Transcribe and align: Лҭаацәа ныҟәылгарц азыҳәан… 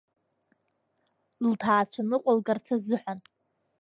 Лҭаацәа 1.49 2.01
ныҟәылгарц 2.09 2.65
азыҳәан… 2.75 3.19